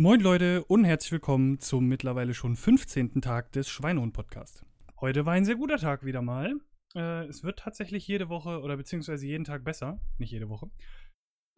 Moin 0.00 0.18
Leute 0.18 0.64
und 0.64 0.84
herzlich 0.84 1.12
willkommen 1.12 1.58
zum 1.58 1.86
mittlerweile 1.86 2.32
schon 2.32 2.56
15. 2.56 3.20
Tag 3.20 3.52
des 3.52 3.68
Schweinehund-Podcasts. 3.68 4.64
Heute 4.98 5.26
war 5.26 5.34
ein 5.34 5.44
sehr 5.44 5.56
guter 5.56 5.76
Tag 5.76 6.06
wieder 6.06 6.22
mal. 6.22 6.54
Äh, 6.94 7.26
es 7.26 7.44
wird 7.44 7.58
tatsächlich 7.58 8.08
jede 8.08 8.30
Woche 8.30 8.62
oder 8.62 8.78
beziehungsweise 8.78 9.26
jeden 9.26 9.44
Tag 9.44 9.62
besser. 9.62 10.00
Nicht 10.16 10.30
jede 10.30 10.48
Woche. 10.48 10.70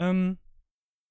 Ähm, 0.01 0.39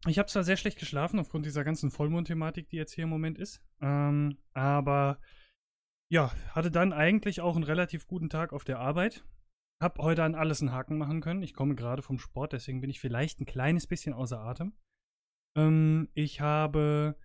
ich 0.07 0.19
habe 0.19 0.27
zwar 0.27 0.43
sehr 0.43 0.57
schlecht 0.57 0.77
geschlafen 0.77 1.19
aufgrund 1.19 1.45
dieser 1.45 1.63
ganzen 1.63 1.89
Vollmond-Thematik, 1.89 2.67
die 2.67 2.75
jetzt 2.75 2.91
hier 2.91 3.05
im 3.05 3.09
Moment 3.09 3.37
ist. 3.37 3.63
Ähm, 3.79 4.37
aber 4.51 5.21
ja, 6.11 6.33
hatte 6.49 6.69
dann 6.69 6.91
eigentlich 6.91 7.39
auch 7.39 7.55
einen 7.55 7.63
relativ 7.63 8.07
guten 8.07 8.27
Tag 8.27 8.51
auf 8.51 8.65
der 8.65 8.79
Arbeit. 8.79 9.23
Hab 9.81 9.99
heute 9.99 10.25
an 10.25 10.35
alles 10.35 10.59
einen 10.59 10.73
Haken 10.73 10.97
machen 10.97 11.21
können. 11.21 11.43
Ich 11.43 11.53
komme 11.53 11.75
gerade 11.75 12.01
vom 12.01 12.19
Sport, 12.19 12.51
deswegen 12.51 12.81
bin 12.81 12.89
ich 12.89 12.99
vielleicht 12.99 13.39
ein 13.39 13.45
kleines 13.45 13.87
bisschen 13.87 14.11
außer 14.11 14.41
Atem. 14.41 14.73
Ähm, 15.57 16.09
ich 16.13 16.41
habe. 16.41 17.15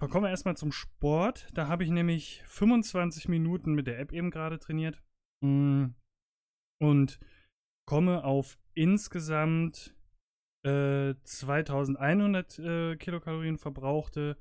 Kommen 0.00 0.24
wir 0.24 0.30
erstmal 0.30 0.56
zum 0.56 0.70
Sport. 0.70 1.48
Da 1.54 1.66
habe 1.66 1.82
ich 1.82 1.90
nämlich 1.90 2.42
25 2.44 3.28
Minuten 3.28 3.72
mit 3.72 3.86
der 3.86 3.98
App 3.98 4.12
eben 4.12 4.30
gerade 4.30 4.58
trainiert. 4.58 5.02
Mm, 5.42 5.94
und 6.78 7.18
komme 7.88 8.24
auf 8.24 8.58
insgesamt 8.74 9.94
äh, 10.64 11.14
2100 11.22 12.58
äh, 12.58 12.96
Kilokalorien 12.96 13.58
verbrauchte, 13.58 14.36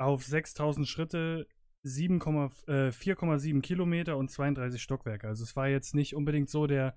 auf 0.00 0.24
6000 0.24 0.86
Schritte 0.86 1.46
4,7 1.84 3.56
äh, 3.56 3.60
Kilometer 3.60 4.16
und 4.16 4.30
32 4.30 4.80
Stockwerke. 4.80 5.26
Also 5.26 5.42
es 5.44 5.56
war 5.56 5.68
jetzt 5.68 5.94
nicht 5.94 6.14
unbedingt 6.14 6.48
so 6.48 6.66
der 6.66 6.96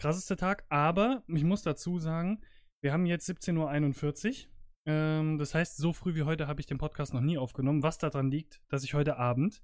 krasseste 0.00 0.36
Tag, 0.36 0.64
aber 0.68 1.22
ich 1.28 1.44
muss 1.44 1.62
dazu 1.62 1.98
sagen, 1.98 2.40
wir 2.82 2.92
haben 2.92 3.06
jetzt 3.06 3.28
17.41 3.28 4.46
Uhr 4.46 4.52
ähm, 4.88 5.36
das 5.36 5.54
heißt, 5.54 5.76
so 5.76 5.92
früh 5.92 6.14
wie 6.14 6.22
heute 6.22 6.48
habe 6.48 6.60
ich 6.60 6.66
den 6.66 6.78
Podcast 6.78 7.12
noch 7.12 7.20
nie 7.20 7.36
aufgenommen, 7.36 7.82
was 7.82 7.98
daran 7.98 8.30
liegt, 8.30 8.62
dass 8.68 8.84
ich 8.84 8.94
heute 8.94 9.18
Abend 9.18 9.62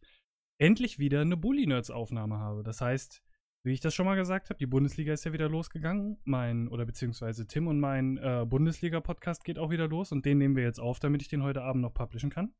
endlich 0.58 0.98
wieder 0.98 1.22
eine 1.22 1.38
Bully 1.38 1.66
Nerds 1.66 1.90
Aufnahme 1.90 2.38
habe. 2.38 2.62
Das 2.62 2.82
heißt, 2.82 3.22
wie 3.64 3.72
ich 3.72 3.80
das 3.80 3.94
schon 3.94 4.04
mal 4.04 4.16
gesagt 4.16 4.50
habe, 4.50 4.58
die 4.58 4.66
Bundesliga 4.66 5.14
ist 5.14 5.24
ja 5.24 5.32
wieder 5.32 5.48
losgegangen. 5.48 6.18
Mein, 6.24 6.68
oder 6.68 6.84
beziehungsweise 6.84 7.46
Tim 7.46 7.68
und 7.68 7.80
mein 7.80 8.18
äh, 8.18 8.44
Bundesliga-Podcast 8.46 9.44
geht 9.44 9.58
auch 9.58 9.70
wieder 9.70 9.88
los 9.88 10.12
und 10.12 10.26
den 10.26 10.36
nehmen 10.36 10.56
wir 10.56 10.62
jetzt 10.62 10.78
auf, 10.78 11.00
damit 11.00 11.22
ich 11.22 11.28
den 11.28 11.42
heute 11.42 11.62
Abend 11.62 11.80
noch 11.80 11.94
publishen 11.94 12.28
kann. 12.28 12.52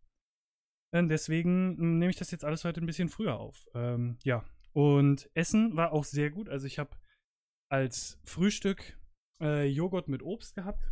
Und 0.92 1.10
deswegen 1.10 1.76
hm, 1.76 1.98
nehme 1.98 2.10
ich 2.10 2.16
das 2.16 2.30
jetzt 2.30 2.46
alles 2.46 2.64
heute 2.64 2.80
ein 2.80 2.86
bisschen 2.86 3.10
früher 3.10 3.38
auf. 3.38 3.68
Ähm, 3.74 4.16
ja. 4.24 4.42
Und 4.72 5.28
Essen 5.34 5.76
war 5.76 5.92
auch 5.92 6.04
sehr 6.04 6.30
gut. 6.30 6.48
Also 6.48 6.66
ich 6.66 6.78
habe 6.78 6.96
als 7.68 8.18
Frühstück 8.24 8.98
äh, 9.42 9.66
Joghurt 9.66 10.08
mit 10.08 10.22
Obst 10.22 10.54
gehabt 10.54 10.90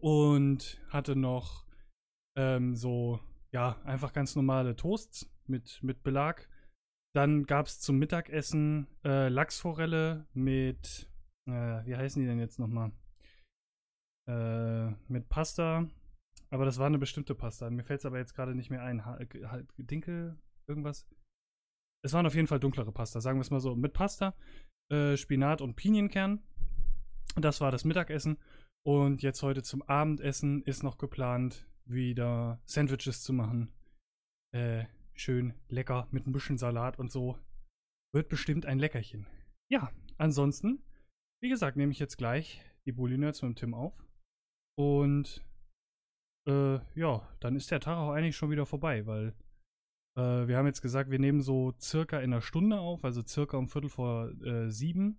und 0.00 0.80
hatte 0.88 1.16
noch 1.16 1.66
ähm, 2.36 2.74
so, 2.74 3.20
ja, 3.52 3.80
einfach 3.84 4.12
ganz 4.12 4.36
normale 4.36 4.76
Toasts 4.76 5.30
mit, 5.46 5.82
mit 5.82 6.02
Belag. 6.02 6.48
Dann 7.14 7.44
gab 7.44 7.66
es 7.66 7.80
zum 7.80 7.98
Mittagessen 7.98 8.86
äh, 9.04 9.28
Lachsforelle 9.28 10.26
mit, 10.32 11.10
äh, 11.46 11.84
wie 11.84 11.96
heißen 11.96 12.20
die 12.22 12.28
denn 12.28 12.38
jetzt 12.38 12.58
nochmal? 12.58 12.92
Äh, 14.28 14.90
mit 15.08 15.28
Pasta. 15.28 15.88
Aber 16.50 16.64
das 16.64 16.78
war 16.78 16.86
eine 16.86 16.98
bestimmte 16.98 17.34
Pasta. 17.34 17.68
Mir 17.70 17.84
fällt 17.84 18.00
es 18.00 18.06
aber 18.06 18.18
jetzt 18.18 18.34
gerade 18.34 18.54
nicht 18.54 18.70
mehr 18.70 18.82
ein. 18.82 19.04
Ha 19.04 19.18
Dinkel, 19.76 20.38
irgendwas? 20.68 21.08
Es 22.02 22.12
waren 22.12 22.26
auf 22.26 22.34
jeden 22.34 22.46
Fall 22.46 22.60
dunklere 22.60 22.92
Pasta, 22.92 23.20
sagen 23.20 23.38
wir 23.38 23.42
es 23.42 23.50
mal 23.50 23.60
so. 23.60 23.74
Mit 23.76 23.92
Pasta, 23.92 24.34
äh, 24.90 25.16
Spinat 25.16 25.60
und 25.60 25.76
Pinienkern. 25.76 26.42
Das 27.36 27.60
war 27.60 27.70
das 27.70 27.84
Mittagessen. 27.84 28.38
Und 28.86 29.22
jetzt 29.22 29.42
heute 29.42 29.62
zum 29.62 29.82
Abendessen 29.82 30.62
ist 30.62 30.82
noch 30.82 30.96
geplant, 30.96 31.68
wieder 31.84 32.60
Sandwiches 32.64 33.22
zu 33.22 33.32
machen. 33.32 33.72
Äh, 34.54 34.86
schön 35.14 35.54
lecker 35.68 36.08
mit 36.10 36.26
ein 36.26 36.32
bisschen 36.32 36.56
Salat 36.56 36.98
und 36.98 37.10
so. 37.10 37.38
Wird 38.14 38.28
bestimmt 38.28 38.66
ein 38.66 38.78
Leckerchen. 38.78 39.26
Ja, 39.70 39.92
ansonsten, 40.16 40.82
wie 41.42 41.50
gesagt, 41.50 41.76
nehme 41.76 41.92
ich 41.92 41.98
jetzt 41.98 42.16
gleich 42.16 42.62
die 42.86 42.92
Bully 42.92 43.18
Nerds 43.18 43.42
mit 43.42 43.50
dem 43.50 43.56
Tim 43.56 43.74
auf. 43.74 43.94
Und 44.78 45.44
äh, 46.48 46.78
ja, 46.98 47.28
dann 47.40 47.56
ist 47.56 47.70
der 47.70 47.80
Tag 47.80 47.98
auch 47.98 48.12
eigentlich 48.12 48.36
schon 48.36 48.50
wieder 48.50 48.64
vorbei, 48.64 49.06
weil 49.06 49.34
äh, 50.16 50.48
wir 50.48 50.56
haben 50.56 50.66
jetzt 50.66 50.80
gesagt, 50.80 51.10
wir 51.10 51.18
nehmen 51.18 51.42
so 51.42 51.74
circa 51.78 52.18
in 52.18 52.32
einer 52.32 52.40
Stunde 52.42 52.80
auf, 52.80 53.04
also 53.04 53.22
circa 53.22 53.58
um 53.58 53.68
Viertel 53.68 53.90
vor 53.90 54.30
äh, 54.42 54.70
sieben. 54.70 55.18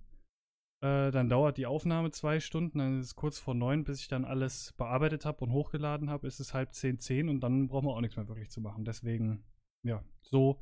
Äh, 0.83 1.11
dann 1.11 1.29
dauert 1.29 1.57
die 1.57 1.67
Aufnahme 1.67 2.09
zwei 2.11 2.39
Stunden, 2.39 2.79
dann 2.79 2.99
ist 2.99 3.05
es 3.05 3.15
kurz 3.15 3.37
vor 3.37 3.53
neun, 3.53 3.83
bis 3.83 3.99
ich 3.99 4.07
dann 4.07 4.25
alles 4.25 4.73
bearbeitet 4.77 5.25
habe 5.25 5.43
und 5.45 5.51
hochgeladen 5.51 6.09
habe, 6.09 6.27
ist 6.27 6.39
es 6.39 6.53
halb 6.53 6.73
zehn, 6.73 6.97
zehn 6.97 7.29
und 7.29 7.41
dann 7.41 7.67
brauchen 7.67 7.85
wir 7.85 7.95
auch 7.95 8.01
nichts 8.01 8.17
mehr 8.17 8.27
wirklich 8.27 8.49
zu 8.49 8.61
machen. 8.61 8.83
Deswegen, 8.83 9.43
ja, 9.85 10.03
so 10.21 10.59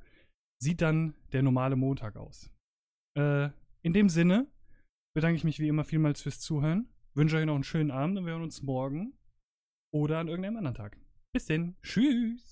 sieht 0.61 0.81
dann 0.81 1.15
der 1.31 1.41
normale 1.41 1.77
Montag 1.77 2.17
aus. 2.17 2.51
Äh, 3.17 3.49
in 3.81 3.93
dem 3.93 4.09
Sinne 4.09 4.47
bedanke 5.15 5.37
ich 5.37 5.45
mich 5.45 5.59
wie 5.59 5.69
immer 5.69 5.85
vielmals 5.85 6.21
fürs 6.21 6.41
Zuhören, 6.41 6.89
wünsche 7.13 7.37
euch 7.37 7.45
noch 7.45 7.55
einen 7.55 7.63
schönen 7.63 7.91
Abend 7.91 8.17
und 8.17 8.25
wir 8.25 8.33
hören 8.33 8.43
uns 8.43 8.61
morgen 8.61 9.13
oder 9.93 10.19
an 10.19 10.27
irgendeinem 10.27 10.57
anderen 10.57 10.75
Tag. 10.75 10.97
Bis 11.33 11.45
denn, 11.45 11.75
tschüss! 11.81 12.49